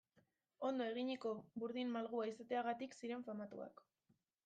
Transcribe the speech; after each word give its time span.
Ondo 0.69 0.87
eginiko 0.93 1.35
burdin 1.65 1.93
malgua 1.99 2.25
izateagatik 2.35 3.01
ziren 3.01 3.31
famatuak. 3.33 3.89